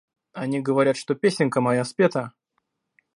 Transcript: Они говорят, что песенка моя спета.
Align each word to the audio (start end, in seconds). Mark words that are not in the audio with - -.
Они 0.33 0.59
говорят, 0.61 0.97
что 0.97 1.13
песенка 1.13 1.61
моя 1.61 1.83
спета. 1.85 2.33